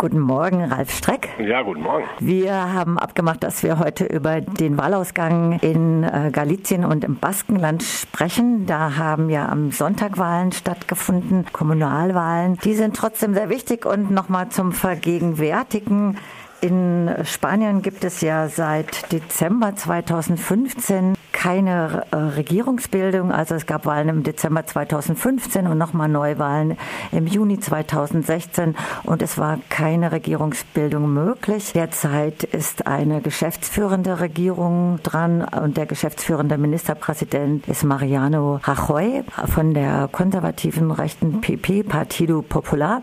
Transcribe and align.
Guten 0.00 0.20
Morgen, 0.20 0.64
Ralf 0.64 0.92
Streck. 0.92 1.28
Ja, 1.38 1.60
guten 1.60 1.82
Morgen. 1.82 2.06
Wir 2.20 2.54
haben 2.54 2.98
abgemacht, 2.98 3.42
dass 3.42 3.62
wir 3.62 3.78
heute 3.78 4.06
über 4.06 4.40
den 4.40 4.78
Wahlausgang 4.78 5.58
in 5.58 6.04
äh, 6.04 6.30
Galizien 6.32 6.86
und 6.86 7.04
im 7.04 7.16
Baskenland 7.16 7.82
sprechen. 7.82 8.64
Da 8.64 8.96
haben 8.96 9.28
ja 9.28 9.50
am 9.50 9.72
Sonntag 9.72 10.16
Wahlen 10.16 10.52
stattgefunden, 10.52 11.44
Kommunalwahlen. 11.52 12.56
Die 12.64 12.72
sind 12.72 12.96
trotzdem 12.96 13.34
sehr 13.34 13.50
wichtig 13.50 13.84
und 13.84 14.10
nochmal 14.10 14.48
zum 14.48 14.72
Vergegenwärtigen. 14.72 16.16
In 16.62 17.14
Spanien 17.24 17.82
gibt 17.82 18.02
es 18.02 18.22
ja 18.22 18.48
seit 18.48 19.12
Dezember 19.12 19.76
2015 19.76 21.12
keine 21.40 22.04
äh, 22.10 22.16
Regierungsbildung. 22.16 23.32
Also 23.32 23.54
es 23.54 23.64
gab 23.64 23.86
Wahlen 23.86 24.10
im 24.10 24.22
Dezember 24.22 24.66
2015 24.66 25.66
und 25.66 25.78
nochmal 25.78 26.10
Neuwahlen 26.10 26.76
im 27.12 27.26
Juni 27.26 27.58
2016 27.58 28.76
und 29.04 29.22
es 29.22 29.38
war 29.38 29.58
keine 29.70 30.12
Regierungsbildung 30.12 31.10
möglich. 31.10 31.72
Derzeit 31.72 32.44
ist 32.44 32.86
eine 32.86 33.22
geschäftsführende 33.22 34.20
Regierung 34.20 34.98
dran 35.02 35.42
und 35.42 35.78
der 35.78 35.86
geschäftsführende 35.86 36.58
Ministerpräsident 36.58 37.66
ist 37.68 37.84
Mariano 37.84 38.60
Rajoy 38.62 39.24
von 39.46 39.72
der 39.72 40.10
konservativen 40.12 40.90
rechten 40.90 41.40
PP 41.40 41.84
Partido 41.84 42.42
Popular. 42.42 43.00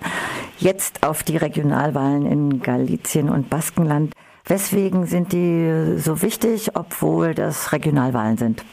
Jetzt 0.60 1.04
auf 1.04 1.24
die 1.24 1.38
Regionalwahlen 1.38 2.28
in 2.28 2.62
Galizien 2.62 3.30
und 3.30 3.50
Baskenland. 3.50 4.14
Weswegen 4.48 5.06
sind 5.06 5.34
die 5.34 5.98
so 5.98 6.22
wichtig, 6.22 6.72
obwohl 6.76 7.36
das 7.36 7.74
Regionalwahlen 7.74 8.38
sind? 8.38 8.64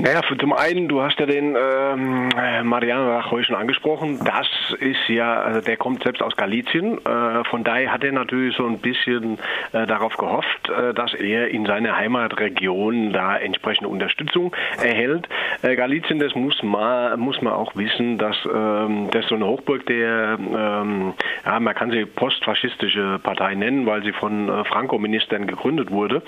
Naja, 0.00 0.22
zum 0.38 0.54
einen, 0.54 0.88
du 0.88 1.02
hast 1.02 1.20
ja 1.20 1.26
den 1.26 1.54
ähm, 1.60 2.30
Mariano 2.66 3.18
Rajoy 3.18 3.44
schon 3.44 3.54
angesprochen. 3.54 4.18
Das 4.24 4.48
ist 4.78 5.08
ja, 5.08 5.42
also 5.42 5.60
der 5.60 5.76
kommt 5.76 6.02
selbst 6.04 6.22
aus 6.22 6.34
Galizien. 6.36 6.96
Äh, 7.04 7.44
von 7.44 7.64
daher 7.64 7.92
hat 7.92 8.02
er 8.02 8.12
natürlich 8.12 8.56
so 8.56 8.66
ein 8.66 8.78
bisschen 8.78 9.38
äh, 9.72 9.86
darauf 9.86 10.16
gehofft, 10.16 10.70
äh, 10.70 10.94
dass 10.94 11.12
er 11.12 11.48
in 11.48 11.66
seiner 11.66 11.98
Heimatregion 11.98 13.12
da 13.12 13.36
entsprechende 13.36 13.90
Unterstützung 13.90 14.56
erhält. 14.82 15.28
Äh, 15.60 15.76
Galizien, 15.76 16.18
das 16.18 16.34
muss 16.34 16.62
man, 16.62 17.20
muss 17.20 17.42
man 17.42 17.52
auch 17.52 17.76
wissen, 17.76 18.16
dass 18.16 18.38
ähm, 18.46 19.08
das 19.10 19.26
so 19.26 19.34
eine 19.34 19.46
Hochburg 19.46 19.84
der, 19.84 20.38
ähm, 20.38 21.12
ja, 21.44 21.60
man 21.60 21.74
kann 21.74 21.90
sie 21.90 22.06
postfaschistische 22.06 23.20
Partei 23.22 23.54
nennen, 23.54 23.84
weil 23.84 24.02
sie 24.02 24.12
von 24.12 24.48
äh, 24.48 24.64
Franco-Ministern 24.64 25.46
gegründet 25.46 25.90
wurde. 25.90 26.22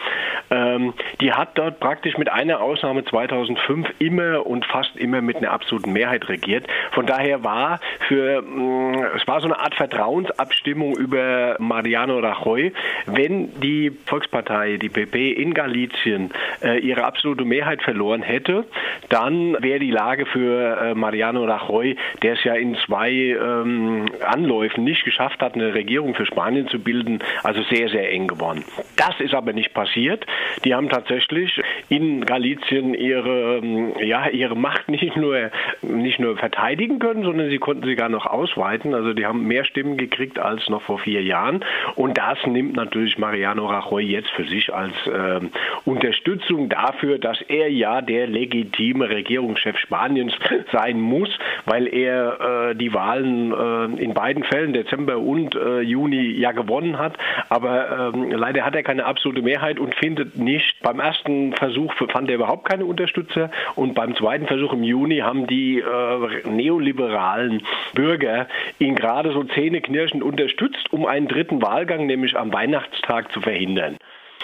Ähm, 0.50 0.92
die 1.22 1.32
hat 1.32 1.56
dort 1.56 1.80
praktisch 1.80 2.19
mit 2.19 2.30
einer 2.30 2.60
Ausnahme 2.60 3.02
2005 3.06 3.61
2005 3.66 3.88
immer 3.98 4.46
und 4.46 4.64
fast 4.64 4.96
immer 4.96 5.20
mit 5.20 5.36
einer 5.36 5.50
absoluten 5.50 5.92
Mehrheit 5.92 6.28
regiert. 6.28 6.66
Von 6.92 7.06
daher 7.06 7.44
war 7.44 7.80
für, 8.08 8.42
mm, 8.42 9.06
es 9.16 9.27
war 9.27 9.41
so 9.41 9.46
eine 9.46 9.58
Art 9.58 9.74
Vertrauensabstimmung 9.74 10.96
über 10.96 11.56
Mariano 11.58 12.19
Rajoy. 12.19 12.72
Wenn 13.06 13.60
die 13.60 13.91
Volkspartei, 14.06 14.77
die 14.77 14.88
PP 14.88 15.32
in 15.32 15.54
Galizien 15.54 16.30
äh, 16.62 16.78
ihre 16.78 17.04
absolute 17.04 17.44
Mehrheit 17.44 17.82
verloren 17.82 18.22
hätte, 18.22 18.64
dann 19.08 19.56
wäre 19.62 19.78
die 19.78 19.91
Lage 19.91 20.26
für 20.26 20.76
äh, 20.76 20.94
Mariano 20.94 21.44
Rajoy, 21.44 21.97
der 22.22 22.34
es 22.34 22.44
ja 22.44 22.54
in 22.54 22.76
zwei 22.86 23.10
ähm, 23.10 24.06
Anläufen 24.24 24.84
nicht 24.84 25.04
geschafft 25.04 25.41
hat, 25.41 25.54
eine 25.54 25.74
Regierung 25.74 26.14
für 26.14 26.26
Spanien 26.26 26.69
zu 26.69 26.78
bilden, 26.78 27.20
also 27.42 27.62
sehr, 27.62 27.88
sehr 27.88 28.10
eng 28.10 28.28
geworden. 28.28 28.64
Das 28.97 29.19
ist 29.20 29.34
aber 29.34 29.52
nicht 29.52 29.74
passiert. 29.74 30.26
Die 30.64 30.74
haben 30.74 30.88
tatsächlich 30.88 31.60
in 31.88 32.24
Galizien 32.24 32.94
ihre 32.94 33.52
ähm, 33.58 33.92
ja, 34.00 34.28
ihre 34.28 34.56
Macht 34.56 34.89
nicht 34.89 35.17
nur, 35.17 35.50
nicht 35.83 36.20
nur 36.20 36.36
verteidigen 36.36 36.98
können, 36.98 37.22
sondern 37.25 37.50
sie 37.50 37.59
konnten 37.59 37.84
sie 37.86 37.97
gar 37.97 38.09
noch 38.09 38.27
ausweiten. 38.27 38.94
Also 38.94 39.12
die 39.12 39.27
haben 39.27 39.47
mehr 39.47 39.64
Stimmen 39.64 39.97
gekriegt 39.97 40.39
als 40.39 40.69
noch 40.69 40.83
vor 40.83 40.98
vier 40.98 41.22
Jahren. 41.22 41.64
Und 41.97 42.19
das 42.19 42.39
nimmt 42.47 42.75
natürlich 42.75 43.19
Mariano 43.19 43.67
Rajoy 43.67 44.03
jetzt 44.05 44.31
für 44.31 44.44
sich 44.44 44.72
als 44.72 44.94
äh, 45.06 45.41
Unterstützung 45.84 46.69
dafür, 46.69 47.19
dass 47.19 47.41
er 47.42 47.70
ja 47.70 48.00
der 48.00 48.27
legitime 48.27 49.09
Regierungschef 49.09 49.78
Spaniens 49.78 50.34
sein 50.72 51.00
muss, 51.00 51.31
weil 51.65 51.87
er 51.87 52.71
äh, 52.71 52.75
die 52.75 52.94
Wahlen 52.94 53.53
äh, 53.53 54.03
in 54.03 54.15
beiden 54.15 54.44
Fällen, 54.44 54.72
Dezember 54.72 55.19
und 55.19 55.55
äh, 55.55 55.81
Juni, 55.81 56.32
ja 56.32 56.53
gewonnen 56.53 56.99
hat. 56.99 57.16
Aber 57.49 58.12
ähm, 58.15 58.31
leider 58.31 58.65
hat 58.65 58.75
er 58.75 58.82
keine 58.82 59.05
absolute 59.05 59.43
Mehrheit 59.43 59.78
und 59.78 59.94
findet 59.97 60.37
nicht, 60.37 60.81
beim 60.82 61.00
ersten 61.00 61.53
Versuch 61.55 61.93
fand 62.12 62.28
er 62.28 62.37
überhaupt 62.37 62.69
keine 62.69 62.84
Unterstützung 62.84 63.31
Schütze. 63.32 63.50
Und 63.75 63.94
beim 63.94 64.15
zweiten 64.16 64.47
Versuch 64.47 64.72
im 64.72 64.82
Juni 64.82 65.19
haben 65.19 65.47
die 65.47 65.78
äh, 65.78 66.48
neoliberalen 66.48 67.62
Bürger 67.94 68.47
ihn 68.78 68.94
gerade 68.94 69.32
so 69.32 69.44
zähneknirschend 69.44 70.22
unterstützt, 70.22 70.93
um 70.93 71.06
einen 71.06 71.28
dritten 71.28 71.62
Wahlgang, 71.62 72.06
nämlich 72.06 72.37
am 72.37 72.53
Weihnachtstag, 72.53 73.32
zu 73.32 73.41
verhindern. 73.41 73.97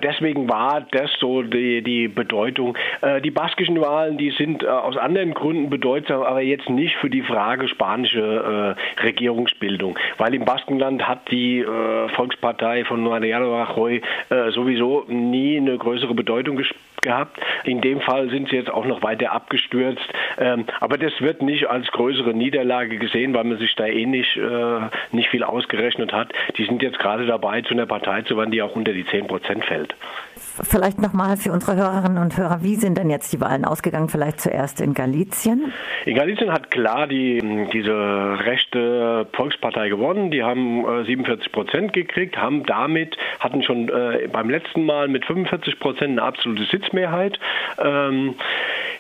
Deswegen 0.03 0.48
war 0.48 0.86
das 0.91 1.10
so 1.19 1.42
die, 1.42 1.82
die 1.82 2.09
Bedeutung. 2.09 2.76
Äh, 3.00 3.20
die 3.20 3.31
baskischen 3.31 3.81
Wahlen, 3.81 4.19
die 4.19 4.31
sind 4.31 4.62
äh, 4.62 4.66
aus 4.66 4.97
anderen 4.97 5.34
Gründen 5.34 5.70
bedeutsam, 5.70 6.22
aber 6.22 6.41
jetzt 6.41 6.69
nicht 6.69 6.97
für 6.97 7.10
die 7.10 7.22
Frage 7.22 7.69
spanische 7.69 8.76
äh, 9.00 9.03
Regierungsbildung. 9.03 9.98
Weil 10.19 10.34
im 10.34 10.44
Baskenland 10.44 11.06
hat 11.06 11.31
die 11.31 11.60
äh, 11.60 12.08
Volkspartei 12.10 12.84
von 12.84 13.03
Mariano 13.03 13.54
Rajoy 13.54 14.00
äh, 14.31 14.50
sowieso 14.50 15.04
nie 15.08 15.56
eine 15.56 15.76
größere 15.76 16.14
Bedeutung 16.14 16.60
gehabt. 17.03 17.38
In 17.64 17.81
dem 17.81 18.00
Fall 18.00 18.31
sind 18.31 18.48
sie 18.48 18.56
jetzt 18.56 18.70
auch 18.70 18.84
noch 18.84 19.03
weiter 19.03 19.32
abgestürzt. 19.32 20.06
Ähm, 20.38 20.66
aber 20.81 20.98
das 20.98 21.12
wird 21.20 21.42
nicht 21.42 21.69
als 21.69 21.87
größere 21.88 22.34
Niederlage 22.34 22.98
gesehen, 22.98 23.34
weil 23.34 23.44
man 23.44 23.58
sich 23.58 23.75
da 23.75 23.87
eh 23.87 24.06
nicht, 24.06 24.37
äh, 24.37 24.81
nicht 25.12 25.28
viel 25.31 25.42
ausgerechnet 25.42 26.12
hat. 26.12 26.32
Die 26.56 26.64
sind 26.64 26.82
jetzt 26.82 26.98
gerade 26.98 27.26
dabei, 27.26 27.62
zu 27.62 27.75
einer 27.75 27.87
Partei 27.87 28.22
zu 28.22 28.37
werden, 28.37 28.50
die 28.50 28.62
auch 28.62 28.76
unter 28.76 28.92
die 28.92 29.06
10 29.06 29.26
Prozent 29.26 29.64
fällt. 29.64 29.88
Vielleicht 30.62 31.00
nochmal 31.00 31.37
für 31.37 31.53
unsere 31.53 31.76
Hörerinnen 31.76 32.19
und 32.19 32.37
Hörer, 32.37 32.62
wie 32.62 32.75
sind 32.75 32.99
denn 32.99 33.10
jetzt 33.10 33.32
die 33.32 33.41
Wahlen 33.41 33.65
ausgegangen? 33.65 34.09
Vielleicht 34.09 34.41
zuerst 34.41 34.81
in 34.81 34.93
Galizien? 34.93 35.72
In 36.04 36.16
Galizien 36.16 36.53
hat 36.53 36.71
klar 36.71 37.06
die, 37.06 37.69
diese 37.72 37.94
rechte 38.41 39.26
Volkspartei 39.32 39.88
gewonnen. 39.88 40.31
Die 40.31 40.43
haben 40.43 40.84
äh, 41.03 41.04
47 41.04 41.53
Prozent 41.53 41.93
gekriegt, 41.93 42.37
haben 42.38 42.65
damit, 42.66 43.16
hatten 43.38 43.62
schon 43.62 43.88
äh, 43.88 44.28
beim 44.32 44.50
letzten 44.50 44.84
Mal 44.84 45.09
mit 45.09 45.25
45 45.26 45.78
Prozent 45.78 46.10
eine 46.12 46.22
absolute 46.22 46.65
Sitzmehrheit. 46.65 47.38
Ähm, 47.78 48.34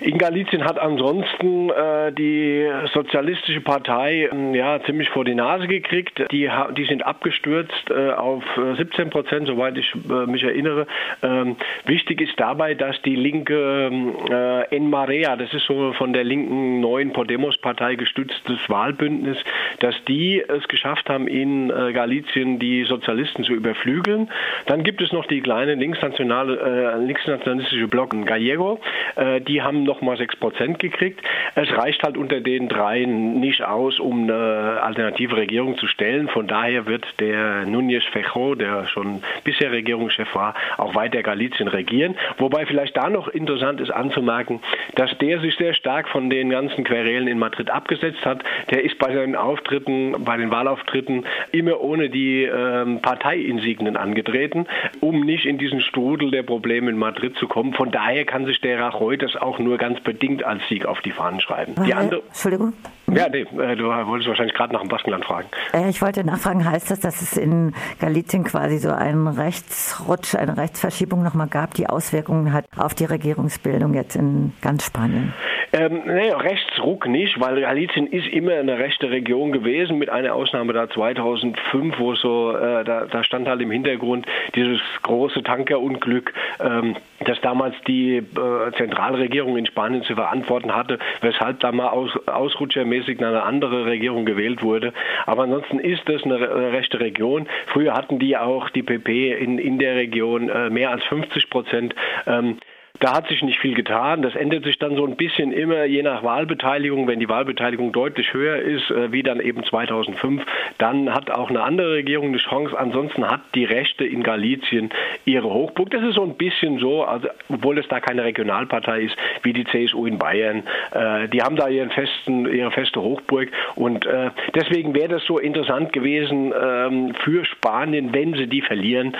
in 0.00 0.16
Galizien 0.16 0.64
hat 0.64 0.78
ansonsten 0.78 1.70
äh, 1.70 2.12
die 2.12 2.68
Sozialistische 2.94 3.60
Partei 3.60 4.28
äh, 4.32 4.56
ja 4.56 4.80
ziemlich 4.84 5.08
vor 5.10 5.24
die 5.24 5.34
Nase 5.34 5.66
gekriegt. 5.66 6.22
Die, 6.30 6.48
die 6.76 6.84
sind 6.84 7.04
abgestürzt 7.04 7.90
äh, 7.90 8.12
auf 8.12 8.44
17 8.76 9.06
äh, 9.06 9.10
Prozent, 9.10 9.48
soweit 9.48 9.76
ich 9.76 9.92
äh, 10.08 10.26
mich 10.26 10.44
erinnere. 10.44 10.77
Ähm, 11.22 11.56
wichtig 11.84 12.20
ist 12.20 12.38
dabei, 12.38 12.74
dass 12.74 13.00
die 13.02 13.16
linke 13.16 13.90
äh, 14.30 14.76
En 14.76 14.90
Marea, 14.90 15.36
das 15.36 15.52
ist 15.52 15.66
so 15.66 15.92
von 15.94 16.12
der 16.12 16.24
linken 16.24 16.80
neuen 16.80 17.12
Podemos-Partei 17.12 17.94
gestütztes 17.94 18.58
Wahlbündnis, 18.68 19.38
dass 19.80 19.94
die 20.06 20.42
es 20.46 20.66
geschafft 20.68 21.08
haben, 21.08 21.26
in 21.26 21.70
äh, 21.70 21.92
Galizien 21.92 22.58
die 22.58 22.84
Sozialisten 22.84 23.44
zu 23.44 23.52
überflügeln. 23.52 24.30
Dann 24.66 24.82
gibt 24.82 25.00
es 25.00 25.12
noch 25.12 25.26
die 25.26 25.40
kleine 25.40 25.74
linksnationale, 25.74 26.96
äh, 26.98 27.04
linksnationalistische 27.04 27.88
Block 27.88 28.14
Gallego. 28.26 28.80
Äh, 29.16 29.40
die 29.40 29.62
haben 29.62 29.84
nochmal 29.84 30.16
6 30.16 30.36
Prozent 30.36 30.78
gekriegt. 30.78 31.20
Es 31.54 31.70
reicht 31.76 32.02
halt 32.02 32.16
unter 32.16 32.40
den 32.40 32.68
dreien 32.68 33.40
nicht 33.40 33.62
aus, 33.62 34.00
um 34.00 34.24
eine 34.24 34.80
alternative 34.82 35.36
Regierung 35.36 35.76
zu 35.78 35.86
stellen. 35.86 36.28
Von 36.28 36.46
daher 36.46 36.86
wird 36.86 37.06
der 37.20 37.66
Núñez 37.66 38.02
Fejo, 38.10 38.54
der 38.54 38.86
schon 38.86 39.22
bisher 39.44 39.72
Regierungschef 39.72 40.34
war, 40.34 40.54
auch 40.76 40.94
weiter 40.94 41.22
Galizien 41.22 41.68
regieren. 41.68 42.16
Wobei 42.38 42.66
vielleicht 42.66 42.96
da 42.96 43.10
noch 43.10 43.28
interessant 43.28 43.80
ist 43.80 43.90
anzumerken, 43.90 44.60
dass 44.94 45.16
der 45.18 45.40
sich 45.40 45.56
sehr 45.56 45.74
stark 45.74 46.08
von 46.08 46.30
den 46.30 46.50
ganzen 46.50 46.84
Querelen 46.84 47.28
in 47.28 47.38
Madrid 47.38 47.70
abgesetzt 47.70 48.24
hat. 48.24 48.42
Der 48.70 48.84
ist 48.84 48.98
bei 48.98 49.14
seinen 49.14 49.36
Auftritten, 49.36 49.67
bei 49.70 50.36
den 50.36 50.50
Wahlauftritten 50.50 51.26
immer 51.52 51.80
ohne 51.80 52.10
die 52.10 52.44
ähm, 52.44 53.00
Parteiinsignien 53.00 53.96
angetreten, 53.96 54.66
um 55.00 55.20
nicht 55.20 55.44
in 55.46 55.58
diesen 55.58 55.80
Strudel 55.80 56.30
der 56.30 56.42
Probleme 56.42 56.90
in 56.90 56.98
Madrid 56.98 57.36
zu 57.36 57.48
kommen. 57.48 57.74
Von 57.74 57.90
daher 57.90 58.24
kann 58.24 58.46
sich 58.46 58.60
der 58.60 58.78
Rajoy 58.80 59.16
das 59.18 59.36
auch 59.36 59.58
nur 59.58 59.78
ganz 59.78 60.00
bedingt 60.00 60.44
als 60.44 60.62
Sieg 60.68 60.86
auf 60.86 61.00
die 61.00 61.12
Fahnen 61.12 61.40
schreiben. 61.40 61.74
Die 61.86 61.94
andere, 61.94 62.22
Entschuldigung. 62.28 62.72
Ja, 63.10 63.28
nee, 63.28 63.40
äh, 63.40 63.76
du 63.76 63.84
wolltest 63.84 64.28
wahrscheinlich 64.28 64.54
gerade 64.54 64.72
nach 64.74 64.80
dem 64.80 64.88
Baskenland 64.88 65.24
fragen. 65.24 65.48
Äh, 65.72 65.88
ich 65.88 66.02
wollte 66.02 66.24
nachfragen, 66.24 66.68
heißt 66.68 66.90
das, 66.90 67.00
dass 67.00 67.22
es 67.22 67.36
in 67.36 67.74
Galizien 68.00 68.44
quasi 68.44 68.78
so 68.78 68.90
einen 68.90 69.26
Rechtsrutsch, 69.26 70.34
eine 70.34 70.56
Rechtsverschiebung 70.56 71.22
nochmal 71.22 71.48
gab, 71.48 71.74
die 71.74 71.88
Auswirkungen 71.88 72.52
hat 72.52 72.66
auf 72.76 72.94
die 72.94 73.06
Regierungsbildung 73.06 73.94
jetzt 73.94 74.16
in 74.16 74.52
ganz 74.60 74.84
Spanien? 74.84 75.32
Ähm, 75.72 76.02
nee, 76.06 76.30
Rechtsruck 76.30 77.06
nicht, 77.06 77.38
weil 77.40 77.60
Galizien 77.60 78.06
ist 78.06 78.26
immer 78.28 78.54
eine 78.54 78.78
rechte 78.78 79.10
Region 79.10 79.52
gewesen, 79.52 79.98
mit 79.98 80.08
einer 80.08 80.34
Ausnahme 80.34 80.72
da 80.72 80.88
2005, 80.88 81.98
wo 81.98 82.14
so, 82.14 82.56
äh, 82.56 82.84
da, 82.84 83.04
da 83.04 83.22
stand 83.22 83.48
halt 83.48 83.60
im 83.60 83.70
Hintergrund 83.70 84.26
dieses 84.54 84.80
große 85.02 85.42
Tankerunglück, 85.42 86.32
ähm, 86.60 86.96
das 87.24 87.38
damals 87.42 87.74
die 87.86 88.16
äh, 88.16 88.72
Zentralregierung 88.78 89.58
in 89.58 89.66
Spanien 89.66 90.02
zu 90.04 90.14
verantworten 90.14 90.74
hatte, 90.74 90.98
weshalb 91.20 91.60
da 91.60 91.70
mal 91.70 91.88
aus, 91.88 92.16
ausrutschermäßig 92.26 93.22
eine 93.22 93.42
andere 93.42 93.84
Regierung 93.84 94.24
gewählt 94.24 94.62
wurde. 94.62 94.94
Aber 95.26 95.42
ansonsten 95.42 95.80
ist 95.80 96.08
das 96.08 96.22
eine, 96.22 96.36
eine 96.36 96.72
rechte 96.72 96.98
Region. 96.98 97.46
Früher 97.66 97.92
hatten 97.92 98.18
die 98.18 98.38
auch 98.38 98.70
die 98.70 98.82
PP 98.82 99.32
in, 99.34 99.58
in 99.58 99.78
der 99.78 99.96
Region 99.96 100.48
äh, 100.48 100.70
mehr 100.70 100.90
als 100.90 101.04
50 101.04 101.50
Prozent. 101.50 101.94
Ähm, 102.26 102.58
da 103.00 103.14
hat 103.14 103.28
sich 103.28 103.42
nicht 103.42 103.58
viel 103.60 103.74
getan. 103.74 104.22
Das 104.22 104.34
ändert 104.34 104.64
sich 104.64 104.78
dann 104.78 104.96
so 104.96 105.06
ein 105.06 105.16
bisschen 105.16 105.52
immer 105.52 105.84
je 105.84 106.02
nach 106.02 106.22
Wahlbeteiligung. 106.22 107.06
Wenn 107.06 107.20
die 107.20 107.28
Wahlbeteiligung 107.28 107.92
deutlich 107.92 108.32
höher 108.32 108.56
ist, 108.56 108.90
äh, 108.90 109.12
wie 109.12 109.22
dann 109.22 109.40
eben 109.40 109.62
2005, 109.64 110.44
dann 110.78 111.14
hat 111.14 111.30
auch 111.30 111.50
eine 111.50 111.62
andere 111.62 111.92
Regierung 111.92 112.28
eine 112.28 112.38
Chance. 112.38 112.78
Ansonsten 112.78 113.28
hat 113.30 113.40
die 113.54 113.64
Rechte 113.64 114.04
in 114.04 114.22
Galizien 114.22 114.90
ihre 115.24 115.48
Hochburg. 115.48 115.90
Das 115.90 116.02
ist 116.02 116.14
so 116.14 116.22
ein 116.22 116.34
bisschen 116.34 116.78
so, 116.78 117.04
also, 117.04 117.28
obwohl 117.48 117.78
es 117.78 117.86
da 117.88 118.00
keine 118.00 118.24
Regionalpartei 118.24 119.02
ist, 119.02 119.16
wie 119.42 119.52
die 119.52 119.64
CSU 119.64 120.06
in 120.06 120.18
Bayern. 120.18 120.64
Äh, 120.92 121.28
die 121.28 121.42
haben 121.42 121.56
da 121.56 121.68
ihren 121.68 121.90
festen, 121.90 122.52
ihre 122.52 122.72
feste 122.72 123.00
Hochburg. 123.00 123.50
Und 123.76 124.06
äh, 124.06 124.30
deswegen 124.54 124.94
wäre 124.94 125.08
das 125.08 125.24
so 125.24 125.38
interessant 125.38 125.92
gewesen 125.92 126.52
ähm, 126.60 127.14
für 127.22 127.44
Spanien, 127.44 128.12
wenn 128.12 128.34
sie 128.34 128.46
die 128.46 128.62
verlieren. 128.62 129.16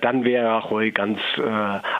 dann 0.00 0.24
wäre 0.24 0.46
Rajoy 0.48 0.90
ganz 0.90 1.18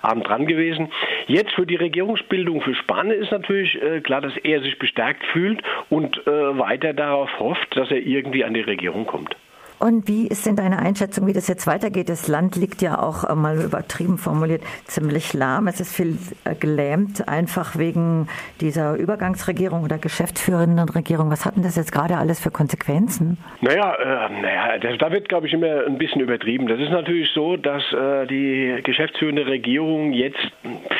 arm 0.02 0.22
dran 0.22 0.46
gewesen. 0.46 0.88
Jetzt 1.28 1.52
für 1.52 1.66
die 1.66 1.76
Regierungsbildung 1.76 2.62
für 2.62 2.74
Spanien 2.74 3.20
ist 3.20 3.30
natürlich 3.30 3.80
äh, 3.82 4.00
klar, 4.00 4.22
dass 4.22 4.34
er 4.38 4.62
sich 4.62 4.78
bestärkt 4.78 5.22
fühlt 5.26 5.62
und 5.90 6.16
äh, 6.26 6.58
weiter 6.58 6.94
darauf 6.94 7.28
hofft, 7.38 7.76
dass 7.76 7.90
er 7.90 7.98
irgendwie 7.98 8.44
an 8.44 8.54
die 8.54 8.62
Regierung 8.62 9.04
kommt. 9.04 9.36
Und 9.78 10.08
wie 10.08 10.26
ist 10.26 10.44
denn 10.46 10.56
deine 10.56 10.80
Einschätzung, 10.80 11.26
wie 11.26 11.32
das 11.32 11.46
jetzt 11.46 11.66
weitergeht? 11.66 12.08
Das 12.08 12.26
Land 12.26 12.56
liegt 12.56 12.82
ja 12.82 13.00
auch 13.00 13.24
äh, 13.24 13.34
mal 13.34 13.60
übertrieben 13.60 14.18
formuliert 14.18 14.62
ziemlich 14.84 15.32
lahm. 15.34 15.68
Es 15.68 15.80
ist 15.80 15.94
viel 15.94 16.18
äh, 16.44 16.54
gelähmt, 16.54 17.28
einfach 17.28 17.78
wegen 17.78 18.28
dieser 18.60 18.96
Übergangsregierung 18.96 19.84
oder 19.84 19.98
geschäftsführenden 19.98 20.88
Regierung. 20.88 21.30
Was 21.30 21.46
hat 21.46 21.56
denn 21.56 21.62
das 21.62 21.76
jetzt 21.76 21.92
gerade 21.92 22.16
alles 22.16 22.40
für 22.40 22.50
Konsequenzen? 22.50 23.38
Naja, 23.60 23.94
äh, 23.94 24.42
naja 24.42 24.78
das, 24.78 24.98
da 24.98 25.12
wird, 25.12 25.28
glaube 25.28 25.46
ich, 25.46 25.52
immer 25.52 25.84
ein 25.86 25.98
bisschen 25.98 26.20
übertrieben. 26.20 26.66
Das 26.66 26.80
ist 26.80 26.90
natürlich 26.90 27.30
so, 27.32 27.56
dass 27.56 27.82
äh, 27.92 28.26
die 28.26 28.80
geschäftsführende 28.82 29.46
Regierung 29.46 30.12
jetzt 30.12 30.38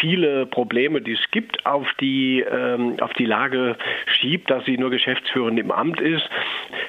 viele 0.01 0.47
Probleme, 0.47 1.01
die 1.01 1.13
es 1.13 1.31
gibt, 1.33 1.67
auf 1.67 1.87
die, 2.01 2.41
ähm, 2.41 2.97
auf 3.01 3.13
die 3.15 3.25
Lage 3.25 3.77
schiebt, 4.07 4.51
dass 4.51 4.65
sie 4.65 4.79
nur 4.79 4.91
geschäftsführend 4.91 5.59
im 5.59 5.73
Amt 5.73 6.01
ist. 6.01 6.29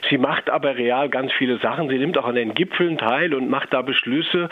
Sie 0.09 0.17
macht 0.17 0.49
aber 0.49 0.75
real 0.75 1.09
ganz 1.09 1.31
viele 1.33 1.57
Sachen. 1.59 1.89
Sie 1.89 1.97
nimmt 1.97 2.17
auch 2.17 2.25
an 2.25 2.35
den 2.35 2.53
Gipfeln 2.53 2.97
teil 2.97 3.33
und 3.33 3.49
macht 3.49 3.73
da 3.73 3.81
Beschlüsse, 3.81 4.49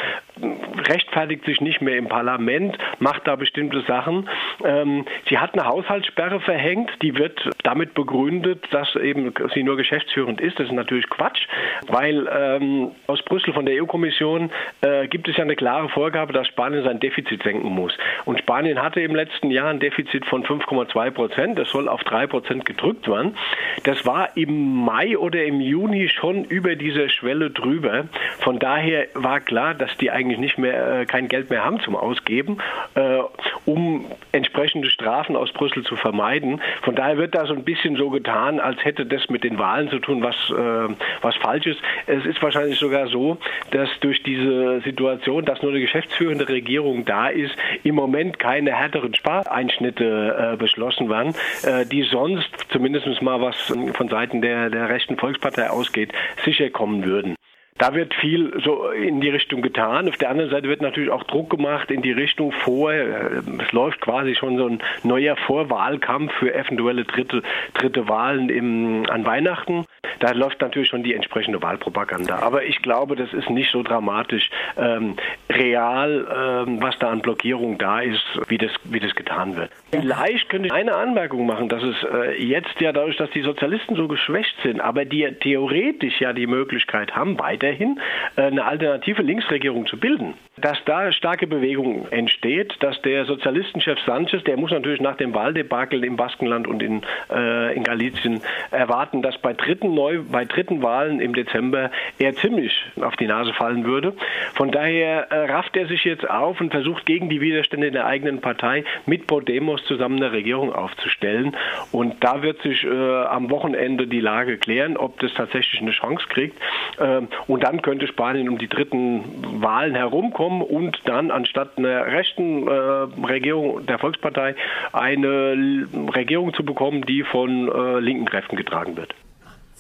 rechtfertigt 0.80 1.46
sich 1.46 1.62
nicht 1.62 1.82
mehr 1.82 1.98
im 1.98 2.08
Parlament, 2.08 2.78
macht 3.00 3.28
da 3.28 3.36
bestimmte 3.36 3.82
Sachen. 3.82 4.30
Ähm, 4.64 5.06
sie 5.30 5.38
hat 5.38 5.54
eine 5.54 5.66
Haushaltssperre 5.66 6.40
verhängt, 6.40 6.92
die 7.02 7.18
wird 7.18 7.50
damit 7.64 7.94
begründet, 7.94 8.66
dass 8.72 8.96
eben 8.96 9.34
sie 9.54 9.64
nur 9.64 9.78
geschäftsführend 9.78 10.42
ist. 10.42 10.60
Das 10.60 10.68
ist 10.68 10.74
natürlich 10.74 11.10
Quatsch, 11.10 11.48
weil 11.88 12.28
ähm, 12.32 12.92
aus 13.08 13.22
Brüssel 13.24 13.54
von 13.54 13.66
der 13.66 13.82
EU-Kommission 13.82 14.52
äh, 14.82 15.08
gibt 15.08 15.28
es 15.28 15.38
ja 15.38 15.44
eine 15.44 15.56
klare 15.56 15.90
Vorgabe, 15.90 16.34
dass 16.34 16.48
Spanien 16.48 16.84
sein 16.84 17.00
Defizit 17.00 17.44
senken 17.44 17.70
muss. 17.70 17.98
Und 18.26 18.40
Spanien 18.40 18.82
hatte 18.82 19.02
im 19.02 19.16
letzten 19.16 19.52
Jahr 19.52 19.70
ein 19.70 19.80
Defizit 19.80 20.26
von 20.26 20.44
5,2 20.44 21.12
Prozent. 21.12 21.60
Das 21.60 21.70
soll 21.70 21.88
auf 21.88 22.04
3 22.04 22.28
Prozent 22.28 22.66
gedrückt 22.66 23.08
werden. 23.08 23.36
Das 23.84 24.06
war 24.06 24.36
im 24.36 24.86
Mai 24.86 25.18
oder 25.18 25.44
im 25.44 25.62
Juni 25.62 26.10
schon 26.10 26.44
über 26.46 26.76
diese 26.76 27.10
Schwelle 27.10 27.52
drüber. 27.52 28.06
Von 28.40 28.60
daher 28.60 29.08
war 29.14 29.40
klar, 29.40 29.74
dass 29.74 29.96
die 29.98 30.12
eigentlich 30.12 30.40
nicht 30.40 30.58
mehr 30.58 30.67
äh, 30.74 31.06
kein 31.06 31.28
Geld 31.28 31.50
mehr 31.50 31.64
haben 31.64 31.80
zum 31.80 31.96
Ausgeben, 31.96 32.58
äh, 32.96 33.20
um 33.66 34.06
entsprechende 34.32 34.90
Strafen 34.90 35.36
aus 35.36 35.52
Brüssel 35.52 35.84
zu 35.84 35.96
vermeiden. 35.96 36.62
Von 36.84 36.96
daher 36.96 37.18
wird 37.18 37.36
da 37.36 37.46
so 37.46 37.54
ein 37.54 37.64
bisschen 37.64 37.96
so 37.96 38.10
getan, 38.10 38.60
als 38.60 38.84
hätte 38.84 39.06
das 39.06 39.30
mit 39.30 39.44
den 39.44 39.58
Wahlen 39.58 39.90
zu 39.90 40.00
tun, 40.00 40.22
was, 40.22 40.36
äh, 40.50 40.94
was 41.22 41.36
falsch 41.38 41.68
ist. 41.68 41.80
Es 42.06 42.26
ist 42.26 42.42
wahrscheinlich 42.42 42.80
sogar 42.80 43.08
so, 43.08 43.38
dass 43.72 43.90
durch 44.02 44.22
diese 44.24 44.82
Situation, 44.82 45.46
dass 45.46 45.62
nur 45.62 45.72
eine 45.72 45.82
geschäftsführende 45.82 46.48
Regierung 46.48 47.06
da 47.06 47.28
ist, 47.28 47.56
im 47.84 47.96
Moment 47.96 48.40
keine 48.40 48.76
härteren 48.76 49.14
Spareinschnitte 49.14 50.54
äh, 50.54 50.58
beschlossen 50.58 51.10
werden, 51.10 51.34
äh, 51.64 51.86
die 51.86 52.04
sonst 52.04 52.50
zumindest 52.70 53.08
mal 53.22 53.42
was 53.42 53.56
von 53.94 54.10
Seiten 54.10 54.42
der, 54.42 54.70
der 54.70 54.90
rechten 54.90 55.18
Volkspartei 55.18 55.70
ausgeht, 55.70 56.12
sicher 56.44 56.70
kommen 56.70 57.06
würden. 57.06 57.37
Da 57.78 57.94
wird 57.94 58.14
viel 58.16 58.60
so 58.64 58.90
in 58.90 59.22
die 59.22 59.30
Richtung 59.30 59.62
getan. 59.62 60.10
Auf 60.10 60.18
der 60.18 60.30
anderen 60.30 60.50
Seite 60.50 60.68
wird 60.68 60.82
natürlich 60.82 61.12
auch 61.12 61.24
Druck 61.24 61.50
gemacht 61.50 61.92
in 61.92 62.02
die 62.02 62.12
Richtung 62.12 62.52
vor. 62.52 62.92
Es 62.92 63.72
läuft 63.72 64.02
quasi 64.02 64.36
schon 64.36 64.58
so 64.58 64.68
ein 64.68 64.80
neuer 65.04 65.36
Vorwahlkampf 65.36 66.34
für 66.34 66.54
eventuelle 66.54 67.06
dritte, 67.06 67.44
dritte 67.74 68.08
Wahlen 68.10 68.50
im, 68.50 69.06
an 69.10 69.26
Weihnachten. 69.26 69.86
Da 70.20 70.32
läuft 70.32 70.62
natürlich 70.62 70.90
schon 70.90 71.04
die 71.04 71.14
entsprechende 71.14 71.62
Wahlpropaganda. 71.62 72.40
Aber 72.40 72.64
ich 72.64 72.82
glaube, 72.82 73.16
das 73.16 73.34
ist 73.34 73.50
nicht 73.50 73.72
so 73.72 73.84
dramatisch 73.84 74.50
ähm, 74.78 75.16
real, 75.50 76.66
ähm, 76.68 76.82
was 76.82 76.98
da 76.98 77.10
an 77.10 77.22
Blockierung 77.22 77.78
da 77.78 78.02
ist, 78.02 78.24
wie 78.48 78.58
das, 78.58 78.72
wie 78.86 79.00
das 79.00 79.14
getan 79.14 79.56
wird. 79.56 79.72
Vielleicht 79.92 80.50
könnte 80.50 80.68
ich 80.68 80.74
eine 80.74 80.96
Anmerkung 80.96 81.46
machen, 81.46 81.70
dass 81.70 81.82
es 81.82 81.96
äh, 82.04 82.44
jetzt 82.44 82.80
ja 82.80 82.92
dadurch, 82.92 83.16
dass 83.18 83.30
die 83.32 83.42
Sozialisten 83.42 83.96
so 83.96 84.08
geschwächt 84.08 84.56
sind, 84.62 84.82
aber 84.82 85.06
die 85.06 85.26
theoretisch 85.40 86.20
ja 86.20 86.34
die 86.34 86.48
Möglichkeit 86.48 87.16
haben, 87.16 87.40
weiterhin 87.40 88.00
äh, 88.36 88.44
eine 88.44 88.66
alternative 88.66 89.22
Linksregierung 89.22 89.88
zu 89.88 89.98
bilden 89.98 90.34
dass 90.58 90.78
da 90.86 91.12
starke 91.12 91.46
Bewegung 91.46 92.08
entsteht, 92.10 92.76
dass 92.80 93.00
der 93.04 93.26
Sozialistenchef 93.26 94.00
Sanchez, 94.06 94.44
der 94.44 94.58
muss 94.58 94.72
natürlich 94.72 95.02
nach 95.02 95.16
dem 95.16 95.36
Wahldebakel 95.36 96.04
im 96.04 96.16
Baskenland 96.16 96.68
und 96.68 96.82
in, 96.82 97.02
äh, 97.30 97.76
in 97.76 97.84
Galizien 97.84 98.42
erwarten, 98.72 99.22
dass 99.22 99.38
bei 99.38 99.54
dritten, 99.54 99.94
Neu 99.94 100.22
bei 100.30 100.46
dritten 100.46 100.82
Wahlen 100.82 101.20
im 101.20 101.36
Dezember 101.36 101.92
er 102.18 102.34
ziemlich 102.36 102.74
auf 103.00 103.16
die 103.18 103.28
Nase 103.28 103.54
fallen 103.54 103.86
würde. 103.86 104.14
Von 104.56 104.72
daher 104.72 105.32
äh, 105.32 105.52
rafft 105.52 105.78
er 105.78 105.88
sich 105.88 106.04
jetzt 106.06 106.28
auf 106.28 106.60
und 106.60 106.72
versucht 106.72 107.06
gegen 107.06 107.30
die 107.30 107.40
Widerstände 107.40 107.92
der 107.92 108.08
eigenen 108.08 108.42
Partei 108.42 108.84
mit 109.06 109.28
Podemos 109.28 109.84
zusammen 109.86 110.18
eine 110.18 110.32
Regierung 110.32 110.74
aufzustellen. 110.74 111.56
Und 111.92 112.24
da 112.24 112.42
wird 112.42 112.62
sich 112.64 112.84
äh, 112.84 113.24
am 113.26 113.52
Wochenende 113.52 114.08
die 114.08 114.22
Lage 114.22 114.58
klären, 114.58 114.98
ob 114.98 115.20
das 115.20 115.34
tatsächlich 115.36 115.82
eine 115.82 115.92
Chance 115.92 116.26
kriegt. 116.28 116.58
Ähm, 117.00 117.28
und 117.46 117.64
dann 117.64 117.84
könnte 117.84 118.08
Spanien 118.08 118.50
um 118.50 118.58
die 118.58 118.68
dritten 118.68 119.62
Wahlen 119.62 119.94
herumkommen 119.94 120.47
bekommen 120.48 120.62
und 120.62 121.00
dann 121.06 121.32
anstatt 121.32 121.78
einer 121.78 122.06
rechten 122.06 122.68
äh, 122.68 122.72
Regierung 122.72 123.86
der 123.86 124.00
Volkspartei 124.00 124.56
eine 124.94 125.88
Regierung 126.16 126.54
zu 126.54 126.64
bekommen, 126.64 127.04
die 127.04 127.24
von 127.24 127.70
äh, 127.70 128.00
linken 128.00 128.26
Kräften 128.26 128.56
getragen 128.56 128.96
wird. 128.98 129.14